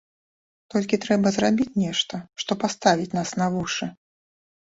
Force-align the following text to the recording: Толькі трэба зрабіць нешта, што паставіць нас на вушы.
Толькі 0.73 0.97
трэба 1.03 1.31
зрабіць 1.35 1.67
нешта, 1.81 2.21
што 2.45 2.57
паставіць 2.63 3.11
нас 3.19 3.29
на 3.41 3.51
вушы. 3.57 3.85